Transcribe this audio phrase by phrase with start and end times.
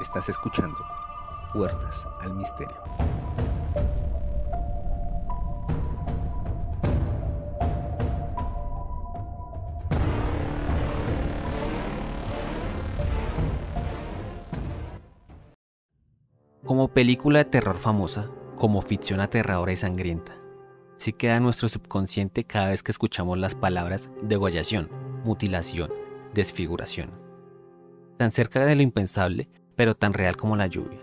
[0.00, 0.78] Estás escuchando
[1.52, 2.76] Puertas al Misterio.
[16.64, 20.36] Como película de terror famosa, como ficción aterradora y sangrienta,
[20.96, 24.88] sí queda en nuestro subconsciente cada vez que escuchamos las palabras degollación,
[25.26, 25.90] mutilación,
[26.32, 27.10] desfiguración.
[28.16, 31.00] Tan cerca de lo impensable, pero tan real como la lluvia.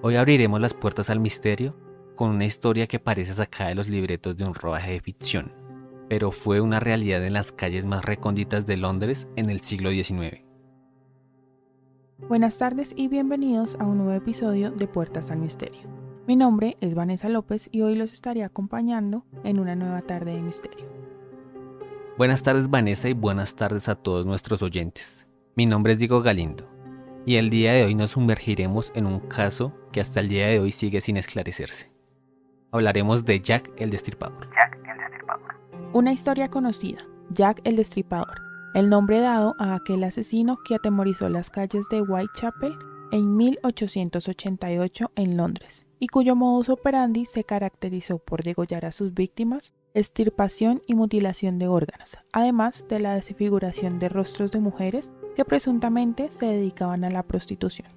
[0.00, 1.76] Hoy abriremos las puertas al misterio
[2.16, 5.52] con una historia que parece sacada de los libretos de un rodaje de ficción,
[6.08, 10.42] pero fue una realidad en las calles más recónditas de Londres en el siglo XIX.
[12.28, 15.82] Buenas tardes y bienvenidos a un nuevo episodio de Puertas al Misterio.
[16.28, 20.42] Mi nombre es Vanessa López y hoy los estaré acompañando en una nueva tarde de
[20.42, 21.01] misterio.
[22.18, 25.26] Buenas tardes Vanessa y buenas tardes a todos nuestros oyentes.
[25.56, 26.68] Mi nombre es Diego Galindo
[27.24, 30.60] y el día de hoy nos sumergiremos en un caso que hasta el día de
[30.60, 31.92] hoy sigue sin esclarecerse.
[32.70, 34.48] Hablaremos de Jack el Destripador.
[34.50, 35.54] Jack el Destripador.
[35.92, 36.98] Una historia conocida,
[37.30, 42.74] Jack el Destripador el nombre dado a aquel asesino que atemorizó las calles de Whitechapel
[43.10, 49.74] en 1888 en Londres y cuyo modus operandi se caracterizó por degollar a sus víctimas,
[49.94, 56.30] estirpación y mutilación de órganos, además de la desfiguración de rostros de mujeres que presuntamente
[56.30, 57.88] se dedicaban a la prostitución.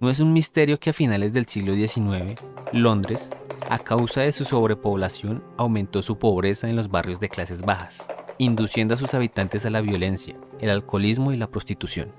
[0.00, 2.38] No es un misterio que a finales del siglo XIX,
[2.72, 3.30] Londres,
[3.68, 8.06] a causa de su sobrepoblación, aumentó su pobreza en los barrios de clases bajas,
[8.38, 12.12] induciendo a sus habitantes a la violencia, el alcoholismo y la prostitución.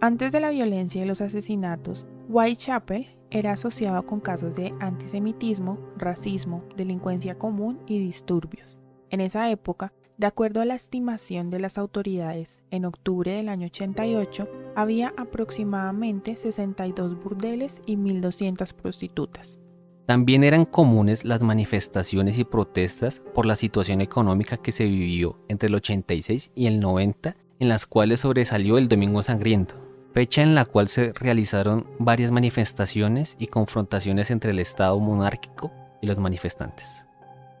[0.00, 6.64] Antes de la violencia y los asesinatos, Whitechapel era asociado con casos de antisemitismo, racismo,
[6.76, 8.78] delincuencia común y disturbios.
[9.10, 13.66] En esa época, de acuerdo a la estimación de las autoridades, en octubre del año
[13.66, 19.58] 88 había aproximadamente 62 burdeles y 1.200 prostitutas.
[20.04, 25.68] También eran comunes las manifestaciones y protestas por la situación económica que se vivió entre
[25.68, 29.76] el 86 y el 90, en las cuales sobresalió el Domingo Sangriento,
[30.12, 36.06] fecha en la cual se realizaron varias manifestaciones y confrontaciones entre el Estado monárquico y
[36.06, 37.04] los manifestantes.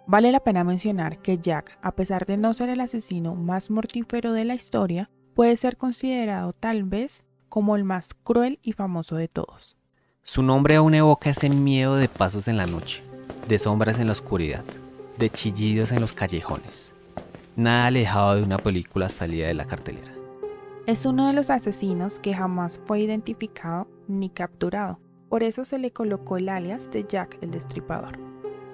[0.06, 4.32] Vale la pena mencionar que Jack, a pesar de no ser el asesino más mortífero
[4.32, 9.28] de la historia, puede ser considerado tal vez como el más cruel y famoso de
[9.28, 9.76] todos.
[10.22, 13.02] Su nombre aún evoca ese miedo de pasos en la noche,
[13.48, 14.64] de sombras en la oscuridad,
[15.18, 16.92] de chillidos en los callejones.
[17.56, 20.19] Nada alejado de una película salida de la cartelera.
[20.90, 24.98] Es uno de los asesinos que jamás fue identificado ni capturado.
[25.28, 28.18] Por eso se le colocó el alias de Jack el Destripador.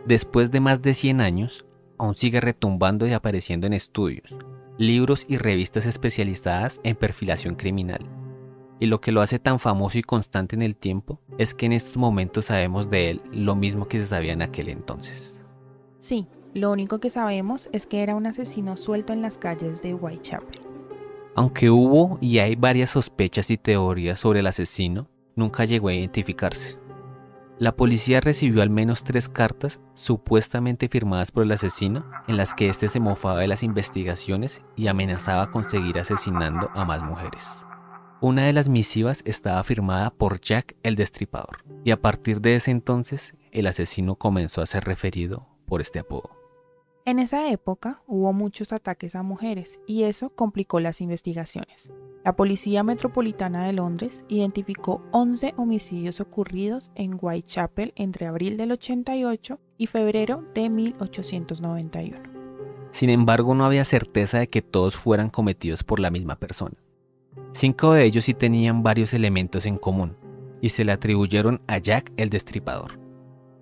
[0.06, 1.66] Después de más de 100 años,
[1.98, 4.34] aún sigue retumbando y apareciendo en estudios,
[4.78, 8.08] libros y revistas especializadas en perfilación criminal
[8.80, 11.74] y lo que lo hace tan famoso y constante en el tiempo es que en
[11.74, 15.44] estos momentos sabemos de él lo mismo que se sabía en aquel entonces.
[15.98, 19.92] Sí, lo único que sabemos es que era un asesino suelto en las calles de
[19.92, 20.65] Whitechapel.
[21.36, 26.78] Aunque hubo y hay varias sospechas y teorías sobre el asesino, nunca llegó a identificarse.
[27.58, 32.70] La policía recibió al menos tres cartas supuestamente firmadas por el asesino en las que
[32.70, 37.66] éste se mofaba de las investigaciones y amenazaba con seguir asesinando a más mujeres.
[38.22, 42.70] Una de las misivas estaba firmada por Jack el Destripador, y a partir de ese
[42.70, 46.45] entonces el asesino comenzó a ser referido por este apodo.
[47.06, 51.88] En esa época hubo muchos ataques a mujeres y eso complicó las investigaciones.
[52.24, 59.60] La Policía Metropolitana de Londres identificó 11 homicidios ocurridos en Whitechapel entre abril del 88
[59.78, 62.18] y febrero de 1891.
[62.90, 66.74] Sin embargo, no había certeza de que todos fueran cometidos por la misma persona.
[67.52, 70.16] Cinco de ellos sí tenían varios elementos en común
[70.60, 73.05] y se le atribuyeron a Jack el Destripador.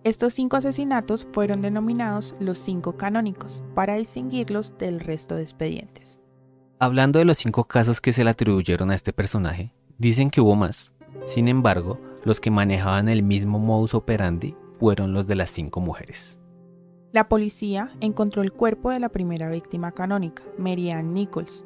[0.04, 6.20] Estos cinco asesinatos fueron denominados los cinco canónicos para distinguirlos del resto de expedientes.
[6.78, 10.56] Hablando de los cinco casos que se le atribuyeron a este personaje, dicen que hubo
[10.56, 10.92] más.
[11.24, 16.38] Sin embargo, los que manejaban el mismo modus operandi fueron los de las cinco mujeres.
[17.10, 21.64] La policía encontró el cuerpo de la primera víctima canónica, Mary Ann Nichols,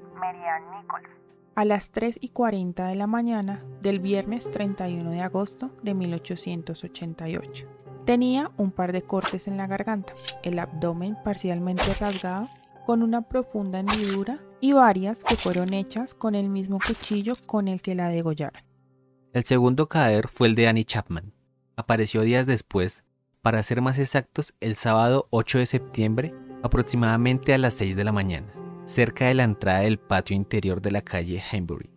[1.56, 7.78] a las 3 y 40 de la mañana del viernes 31 de agosto de 1888.
[8.08, 12.49] Tenía un par de cortes en la garganta, el abdomen parcialmente rasgado,
[12.87, 17.82] con una profunda hendidura y varias que fueron hechas con el mismo cuchillo con el
[17.82, 18.62] que la degollaron.
[19.34, 21.34] El segundo caer fue el de Annie Chapman.
[21.76, 23.05] Apareció días después,
[23.43, 28.12] para ser más exactos, el sábado 8 de septiembre, aproximadamente a las 6 de la
[28.12, 28.50] mañana
[28.87, 31.90] cerca de la entrada del patio interior de la calle Henbury.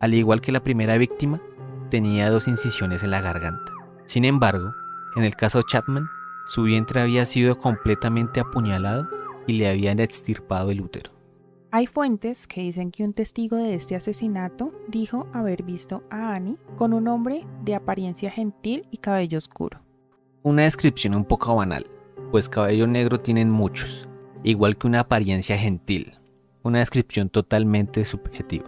[0.00, 1.40] Al igual que la primera víctima,
[1.88, 3.72] tenía dos incisiones en la garganta.
[4.06, 4.72] Sin embargo,
[5.16, 6.08] en el caso Chapman,
[6.46, 9.08] su vientre había sido completamente apuñalado
[9.46, 11.10] y le habían extirpado el útero.
[11.70, 16.58] Hay fuentes que dicen que un testigo de este asesinato dijo haber visto a Annie
[16.76, 19.80] con un hombre de apariencia gentil y cabello oscuro.
[20.42, 21.86] Una descripción un poco banal,
[22.30, 24.06] pues cabello negro tienen muchos,
[24.42, 26.18] igual que una apariencia gentil,
[26.62, 28.66] una descripción totalmente subjetiva.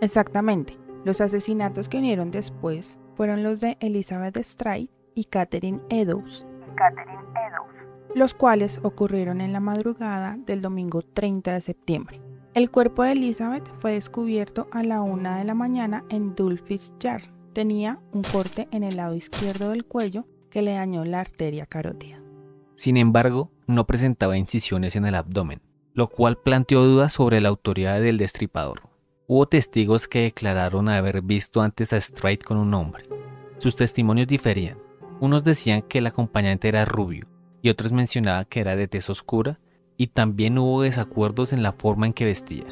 [0.00, 0.78] Exactamente.
[1.04, 6.46] Los asesinatos que vinieron después fueron los de Elizabeth Stride y Catherine Eddowes,
[8.14, 12.20] los cuales ocurrieron en la madrugada del domingo 30 de septiembre.
[12.54, 17.24] El cuerpo de Elizabeth fue descubierto a la una de la mañana en Dulphis Yard.
[17.52, 22.20] Tenía un corte en el lado izquierdo del cuello que le dañó la arteria carótida.
[22.76, 25.62] Sin embargo, no presentaba incisiones en el abdomen,
[25.94, 28.82] lo cual planteó dudas sobre la autoridad del destripador.
[29.26, 33.08] Hubo testigos que declararon haber visto antes a Stride con un hombre.
[33.58, 34.83] Sus testimonios diferían.
[35.24, 37.26] Unos decían que el acompañante era rubio
[37.62, 39.58] y otros mencionaban que era de tez oscura
[39.96, 42.66] y también hubo desacuerdos en la forma en que vestía.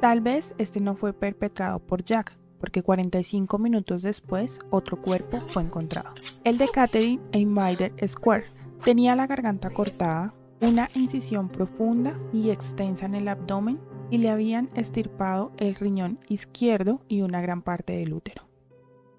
[0.00, 5.64] Tal vez este no fue perpetrado por Jack, porque 45 minutos después otro cuerpo fue
[5.64, 6.14] encontrado.
[6.44, 8.46] El de Catherine Invider Square
[8.82, 13.78] tenía la garganta cortada, una incisión profunda y extensa en el abdomen
[14.10, 18.48] y le habían estirpado el riñón izquierdo y una gran parte del útero.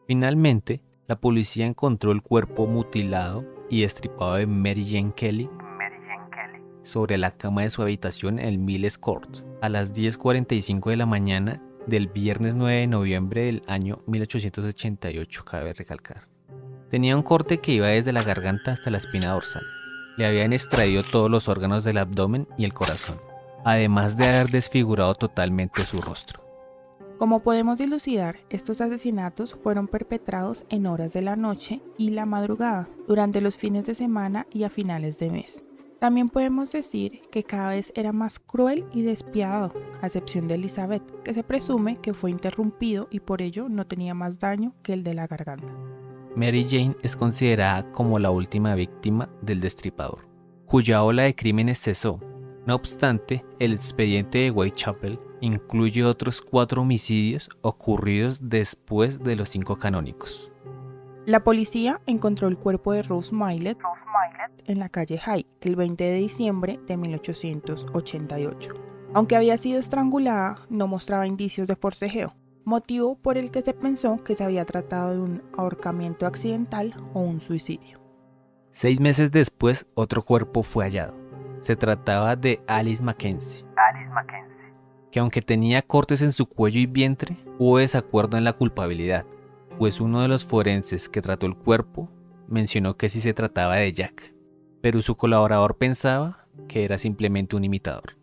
[0.07, 5.49] Finalmente, la policía encontró el cuerpo mutilado y estripado de Mary Jane Kelly
[6.83, 11.05] sobre la cama de su habitación en el Milles Court a las 10.45 de la
[11.05, 16.27] mañana del viernes 9 de noviembre del año 1888, cabe recalcar.
[16.89, 19.63] Tenía un corte que iba desde la garganta hasta la espina dorsal.
[20.17, 23.19] Le habían extraído todos los órganos del abdomen y el corazón,
[23.65, 26.42] además de haber desfigurado totalmente su rostro.
[27.23, 32.89] Como podemos dilucidar, estos asesinatos fueron perpetrados en horas de la noche y la madrugada,
[33.07, 35.63] durante los fines de semana y a finales de mes.
[35.99, 39.71] También podemos decir que cada vez era más cruel y despiadado,
[40.01, 44.13] a excepción de Elizabeth, que se presume que fue interrumpido y por ello no tenía
[44.13, 45.73] más daño que el de la garganta.
[46.35, 50.27] Mary Jane es considerada como la última víctima del destripador,
[50.65, 52.19] cuya ola de crímenes cesó.
[52.65, 59.77] No obstante, el expediente de Whitechapel incluye otros cuatro homicidios ocurridos después de los cinco
[59.77, 60.51] canónicos.
[61.25, 63.77] La policía encontró el cuerpo de Rose Milet
[64.65, 68.73] en la calle High el 20 de diciembre de 1888.
[69.13, 74.23] Aunque había sido estrangulada, no mostraba indicios de forcejeo, motivo por el que se pensó
[74.23, 77.99] que se había tratado de un ahorcamiento accidental o un suicidio.
[78.71, 81.15] Seis meses después, otro cuerpo fue hallado.
[81.61, 83.63] Se trataba de Alice Mackenzie.
[85.13, 89.27] Que aunque tenía cortes en su cuello y vientre, hubo desacuerdo en la culpabilidad,
[89.77, 92.09] pues uno de los forenses que trató el cuerpo
[92.47, 94.33] mencionó que sí se trataba de Jack,
[94.81, 98.17] pero su colaborador pensaba que era simplemente un imitador.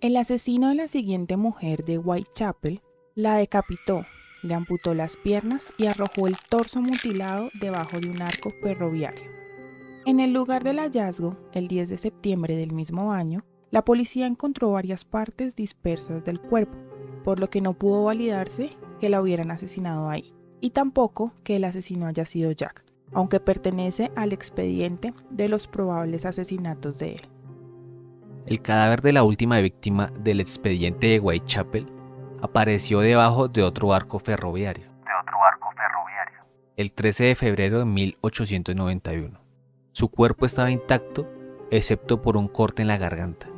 [0.00, 2.80] El asesino de la siguiente mujer de Whitechapel
[3.14, 4.06] la decapitó,
[4.42, 9.30] le amputó las piernas y arrojó el torso mutilado debajo de un arco ferroviario.
[10.06, 14.72] En el lugar del hallazgo, el 10 de septiembre del mismo año, la policía encontró
[14.72, 16.76] varias partes dispersas del cuerpo,
[17.24, 21.64] por lo que no pudo validarse que la hubieran asesinado ahí, y tampoco que el
[21.64, 27.22] asesino haya sido Jack, aunque pertenece al expediente de los probables asesinatos de él.
[28.46, 31.86] El cadáver de la última víctima del expediente de Whitechapel
[32.42, 34.86] apareció debajo de otro arco ferroviario.
[34.86, 36.40] De otro arco ferroviario.
[36.76, 39.38] El 13 de febrero de 1891.
[39.92, 41.28] Su cuerpo estaba intacto,
[41.70, 43.49] excepto por un corte en la garganta.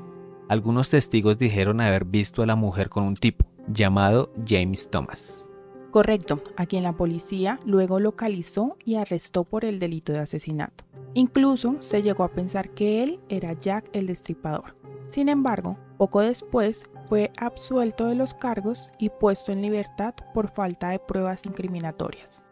[0.52, 5.48] Algunos testigos dijeron haber visto a la mujer con un tipo, llamado James Thomas.
[5.90, 10.84] Correcto, a quien la policía luego localizó y arrestó por el delito de asesinato.
[11.14, 14.76] Incluso se llegó a pensar que él era Jack el Destripador.
[15.06, 20.90] Sin embargo, poco después fue absuelto de los cargos y puesto en libertad por falta
[20.90, 22.44] de pruebas incriminatorias.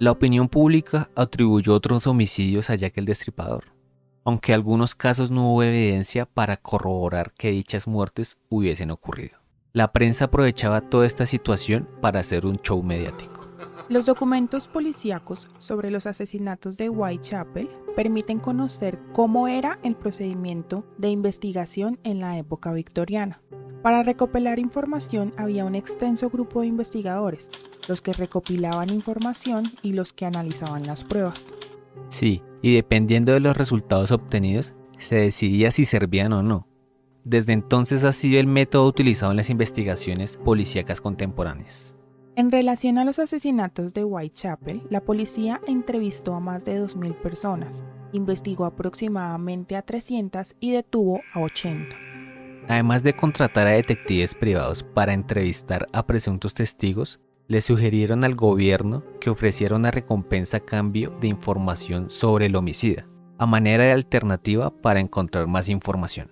[0.00, 3.77] La opinión pública atribuyó otros homicidios a Jack el Destripador,
[4.28, 9.38] aunque en algunos casos no hubo evidencia para corroborar que dichas muertes hubiesen ocurrido.
[9.72, 13.48] La prensa aprovechaba toda esta situación para hacer un show mediático.
[13.88, 21.08] Los documentos policíacos sobre los asesinatos de Whitechapel permiten conocer cómo era el procedimiento de
[21.08, 23.40] investigación en la época victoriana.
[23.82, 27.48] Para recopilar información había un extenso grupo de investigadores,
[27.88, 31.54] los que recopilaban información y los que analizaban las pruebas.
[32.10, 36.66] Sí, y dependiendo de los resultados obtenidos, se decidía si servían o no.
[37.24, 41.94] Desde entonces ha sido el método utilizado en las investigaciones policíacas contemporáneas.
[42.36, 47.82] En relación a los asesinatos de Whitechapel, la policía entrevistó a más de 2.000 personas,
[48.12, 51.96] investigó aproximadamente a 300 y detuvo a 80.
[52.68, 57.18] Además de contratar a detectives privados para entrevistar a presuntos testigos,
[57.48, 63.08] le sugirieron al gobierno que ofreciera una recompensa a cambio de información sobre el homicida,
[63.38, 66.30] a manera de alternativa para encontrar más información.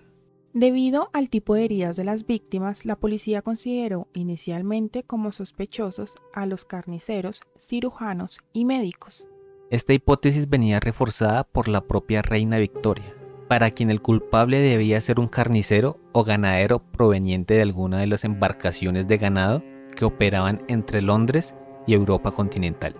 [0.53, 6.45] Debido al tipo de heridas de las víctimas, la policía consideró inicialmente como sospechosos a
[6.45, 9.27] los carniceros, cirujanos y médicos.
[9.69, 13.13] Esta hipótesis venía reforzada por la propia reina Victoria,
[13.47, 18.23] para quien el culpable debía ser un carnicero o ganadero proveniente de alguna de las
[18.23, 19.63] embarcaciones de ganado
[19.97, 21.53] que operaban entre Londres
[21.85, 22.95] y Europa continental.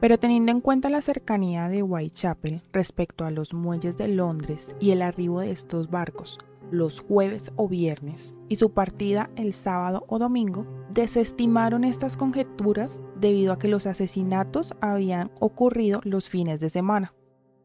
[0.00, 4.90] Pero teniendo en cuenta la cercanía de Whitechapel respecto a los muelles de Londres y
[4.90, 6.38] el arribo de estos barcos
[6.70, 13.52] los jueves o viernes y su partida el sábado o domingo, desestimaron estas conjeturas debido
[13.52, 17.14] a que los asesinatos habían ocurrido los fines de semana.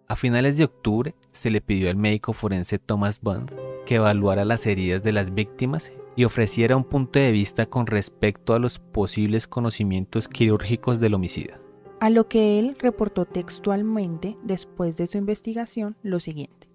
[0.07, 3.51] A finales de octubre se le pidió al médico forense Thomas Bond
[3.85, 8.53] que evaluara las heridas de las víctimas y ofreciera un punto de vista con respecto
[8.53, 11.59] a los posibles conocimientos quirúrgicos del homicida.
[11.99, 16.67] A lo que él reportó textualmente después de su investigación lo siguiente.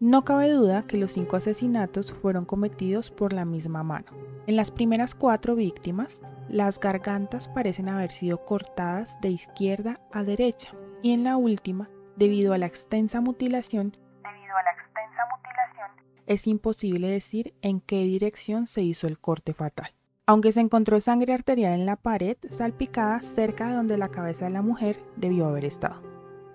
[0.00, 4.06] No cabe duda que los cinco asesinatos fueron cometidos por la misma mano.
[4.46, 10.74] En las primeras cuatro víctimas, las gargantas parecen haber sido cortadas de izquierda a derecha
[11.02, 14.83] y en la última, debido a la extensa mutilación, Debido a la extensa mutilación,
[16.26, 19.92] es imposible decir en qué dirección se hizo el corte fatal.
[20.26, 24.52] Aunque se encontró sangre arterial en la pared salpicada cerca de donde la cabeza de
[24.52, 26.02] la mujer debió haber estado.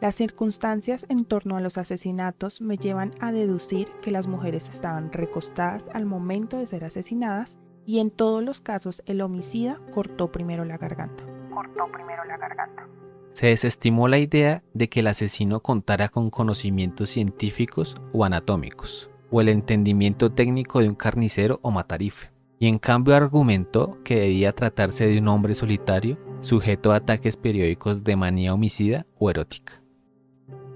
[0.02, 5.12] Las circunstancias en torno a los asesinatos me llevan a deducir que las mujeres estaban
[5.12, 10.64] recostadas al momento de ser asesinadas y en todos los casos el homicida cortó primero
[10.64, 11.26] la garganta.
[11.54, 12.88] cortó primero la garganta.
[13.34, 19.41] Se desestimó la idea de que el asesino contara con conocimientos científicos o anatómicos, o
[19.41, 25.07] el entendimiento técnico de un carnicero o matarife, y en cambio argumentó que debía tratarse
[25.07, 29.81] de un hombre solitario sujeto a ataques periódicos de manía homicida o erótica.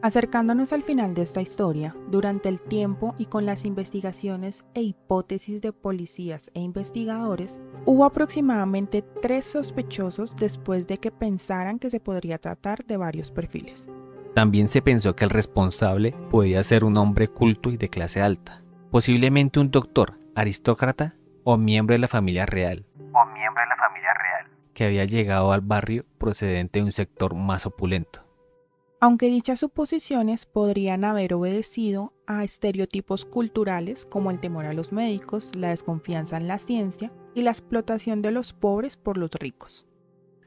[0.03, 5.61] Acercándonos al final de esta historia, durante el tiempo y con las investigaciones e hipótesis
[5.61, 12.37] de policías e investigadores, hubo aproximadamente tres sospechosos después de que pensaran que se podría
[12.37, 13.87] tratar de varios perfiles.
[14.33, 18.63] También se pensó que el responsable podía ser un hombre culto y de clase alta,
[18.89, 24.13] posiblemente un doctor, aristócrata o miembro de la familia real, O miembro de la familia
[24.13, 24.51] real.
[24.73, 28.23] que había llegado al barrio procedente de un sector más opulento.
[28.99, 35.51] Aunque dichas suposiciones podrían haber obedecido a estereotipos culturales como el temor a los médicos,
[35.55, 39.85] la desconfianza en la ciencia y la explotación de los pobres por los ricos.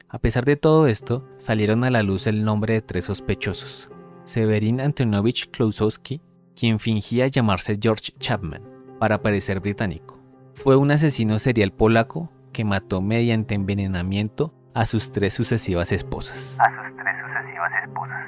[0.09, 3.89] A pesar de todo esto, salieron a la luz el nombre de tres sospechosos.
[4.23, 6.21] Severin Antonovich Klousowski,
[6.55, 8.63] quien fingía llamarse George Chapman
[8.99, 10.17] para parecer británico.
[10.53, 16.57] Fue un asesino serial polaco que mató mediante envenenamiento a sus tres sucesivas esposas.
[16.59, 18.25] A sus tres sucesivas esposas.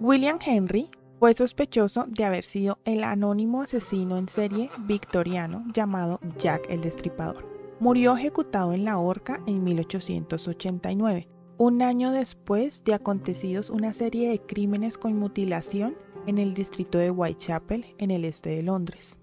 [0.00, 6.66] William Henry fue sospechoso de haber sido el anónimo asesino en serie victoriano llamado Jack
[6.68, 7.51] el Destripador.
[7.82, 14.38] Murió ejecutado en la horca en 1889, un año después de acontecidos una serie de
[14.38, 15.96] crímenes con mutilación
[16.28, 19.18] en el distrito de Whitechapel, en el este de Londres.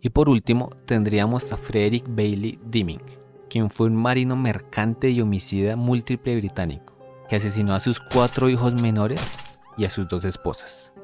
[0.00, 3.02] Y por último, tendríamos a Frederick Bailey Dimming,
[3.50, 6.94] quien fue un marino mercante y homicida múltiple británico,
[7.28, 9.22] que asesinó a sus cuatro hijos menores
[9.76, 10.94] y a sus dos esposas.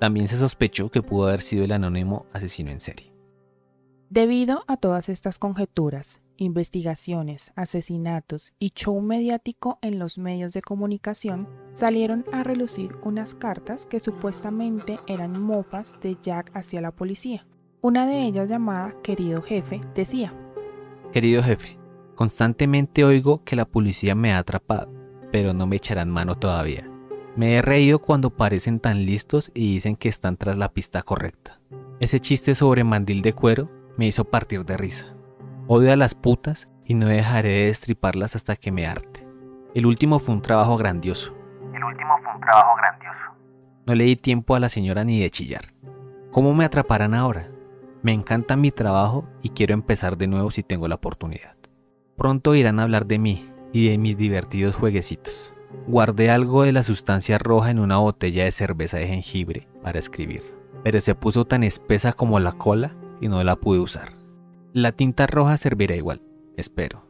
[0.00, 3.12] También se sospechó que pudo haber sido el anónimo asesino en serie.
[4.08, 11.48] Debido a todas estas conjeturas, investigaciones, asesinatos y show mediático en los medios de comunicación,
[11.74, 17.46] salieron a relucir unas cartas que supuestamente eran mofas de Jack hacia la policía.
[17.80, 20.32] Una de ellas llamada Querido Jefe decía,
[21.12, 21.78] Querido jefe,
[22.14, 24.90] constantemente oigo que la policía me ha atrapado,
[25.30, 26.88] pero no me echarán mano todavía.
[27.36, 31.60] Me he reído cuando parecen tan listos y dicen que están tras la pista correcta.
[32.00, 35.17] Ese chiste sobre mandil de cuero me hizo partir de risa.
[35.70, 39.28] Odio a las putas y no dejaré de destriparlas hasta que me harte.
[39.74, 41.34] El último fue un trabajo grandioso.
[41.74, 43.36] El último fue un trabajo grandioso.
[43.86, 45.74] No le di tiempo a la señora ni de chillar.
[46.30, 47.50] ¿Cómo me atraparán ahora?
[48.02, 51.54] Me encanta mi trabajo y quiero empezar de nuevo si tengo la oportunidad.
[52.16, 55.52] Pronto irán a hablar de mí y de mis divertidos jueguecitos.
[55.86, 60.42] Guardé algo de la sustancia roja en una botella de cerveza de jengibre para escribir,
[60.82, 64.17] pero se puso tan espesa como la cola y no la pude usar.
[64.72, 66.20] La tinta roja servirá igual,
[66.56, 67.02] espero.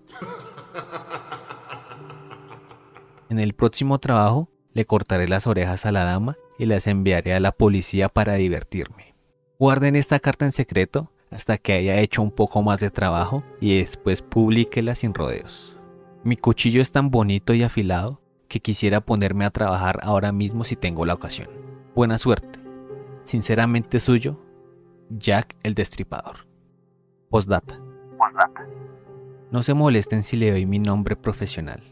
[3.28, 7.40] En el próximo trabajo le cortaré las orejas a la dama y las enviaré a
[7.40, 9.14] la policía para divertirme.
[9.58, 13.78] Guarden esta carta en secreto hasta que haya hecho un poco más de trabajo y
[13.78, 15.76] después publíquela sin rodeos.
[16.24, 20.76] Mi cuchillo es tan bonito y afilado que quisiera ponerme a trabajar ahora mismo si
[20.76, 21.48] tengo la ocasión.
[21.94, 22.60] Buena suerte.
[23.24, 24.40] Sinceramente suyo,
[25.10, 26.47] Jack el Destripador.
[27.30, 27.78] Postdata.
[28.16, 28.66] Postdata.
[29.50, 31.82] No se molesten si le doy mi nombre profesional.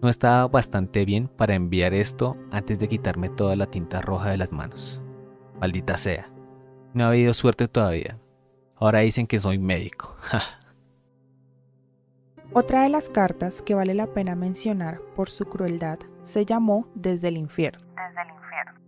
[0.00, 4.38] No estaba bastante bien para enviar esto antes de quitarme toda la tinta roja de
[4.38, 5.02] las manos.
[5.60, 6.32] Maldita sea.
[6.94, 8.18] No ha habido suerte todavía.
[8.76, 10.16] Ahora dicen que soy médico.
[12.54, 17.28] Otra de las cartas que vale la pena mencionar por su crueldad se llamó Desde
[17.28, 17.86] el infierno.
[17.94, 18.80] Desde el infierno.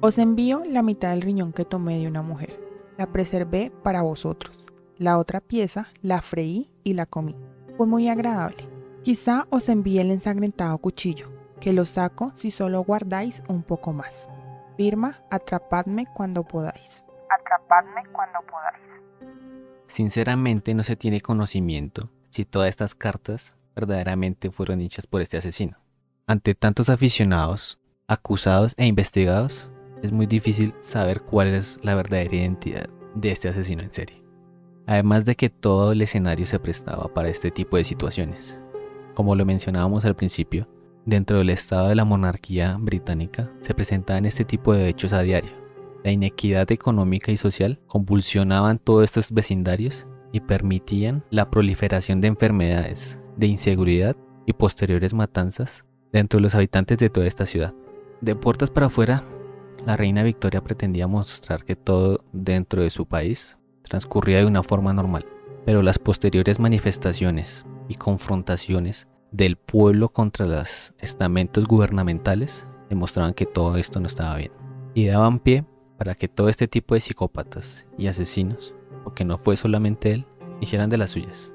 [0.00, 2.60] Os envío la mitad del riñón que tomé de una mujer.
[2.98, 4.66] La preservé para vosotros.
[5.00, 7.34] La otra pieza la freí y la comí.
[7.78, 8.68] Fue muy agradable.
[9.02, 14.28] Quizá os envíe el ensangrentado cuchillo, que lo saco si solo guardáis un poco más.
[14.76, 17.06] Firma, atrapadme cuando podáis.
[17.30, 19.32] Atrapadme cuando podáis.
[19.86, 25.78] Sinceramente no se tiene conocimiento si todas estas cartas verdaderamente fueron hechas por este asesino.
[26.26, 29.70] Ante tantos aficionados, acusados e investigados,
[30.02, 34.19] es muy difícil saber cuál es la verdadera identidad de este asesino en serie.
[34.90, 38.58] Además de que todo el escenario se prestaba para este tipo de situaciones.
[39.14, 40.66] Como lo mencionábamos al principio,
[41.06, 45.52] dentro del estado de la monarquía británica se presentaban este tipo de hechos a diario.
[46.02, 53.16] La inequidad económica y social convulsionaban todos estos vecindarios y permitían la proliferación de enfermedades,
[53.36, 57.74] de inseguridad y posteriores matanzas dentro de los habitantes de toda esta ciudad.
[58.20, 59.22] De puertas para afuera,
[59.86, 63.56] la reina Victoria pretendía mostrar que todo dentro de su país
[63.90, 65.26] transcurría de una forma normal,
[65.66, 73.76] pero las posteriores manifestaciones y confrontaciones del pueblo contra los estamentos gubernamentales demostraban que todo
[73.76, 74.52] esto no estaba bien
[74.94, 75.64] y daban pie
[75.98, 80.26] para que todo este tipo de psicópatas y asesinos, porque no fue solamente él,
[80.60, 81.52] hicieran de las suyas.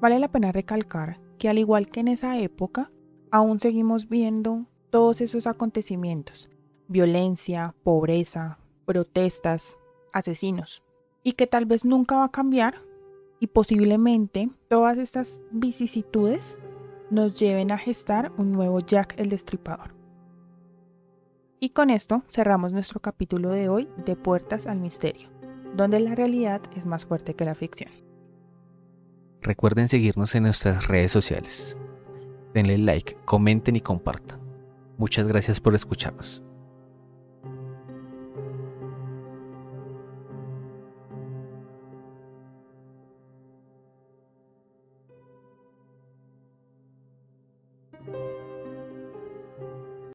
[0.00, 2.90] Vale la pena recalcar que al igual que en esa época,
[3.30, 6.50] aún seguimos viendo todos esos acontecimientos,
[6.88, 9.76] violencia, pobreza, protestas,
[10.12, 10.82] asesinos,
[11.22, 12.82] y que tal vez nunca va a cambiar
[13.40, 16.58] y posiblemente todas estas vicisitudes
[17.10, 19.94] nos lleven a gestar un nuevo Jack el Destripador.
[21.60, 25.28] Y con esto cerramos nuestro capítulo de hoy de Puertas al Misterio,
[25.76, 27.90] donde la realidad es más fuerte que la ficción.
[29.42, 31.76] Recuerden seguirnos en nuestras redes sociales.
[32.54, 34.40] Denle like, comenten y compartan.
[34.98, 36.42] Muchas gracias por escucharnos.